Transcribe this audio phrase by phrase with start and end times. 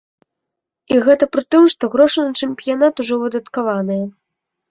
[0.93, 4.03] І гэта пры тым, што грошы на чэмпіянат ужо выдаткаваныя.